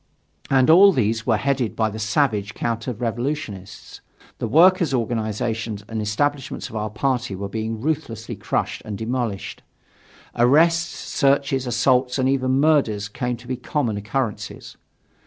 [0.49, 4.01] And all these were headed by the savage counter revolutionists.
[4.39, 9.61] The workers' organizations and establishments of our party were being ruthlessly crushed and demolished.
[10.35, 14.75] Arrests, searches, assaults and even murders came to be common occurrences.